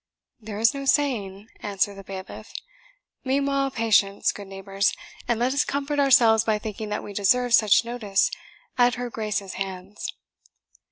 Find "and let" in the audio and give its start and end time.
5.27-5.53